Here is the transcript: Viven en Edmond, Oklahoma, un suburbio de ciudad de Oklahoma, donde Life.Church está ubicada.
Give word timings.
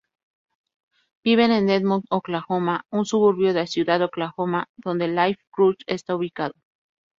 Viven 1.23 1.51
en 1.51 1.69
Edmond, 1.69 2.05
Oklahoma, 2.09 2.87
un 2.89 3.05
suburbio 3.05 3.53
de 3.53 3.67
ciudad 3.67 3.99
de 3.99 4.05
Oklahoma, 4.05 4.67
donde 4.77 5.07
Life.Church 5.07 5.81
está 5.85 6.15
ubicada. 6.15 6.53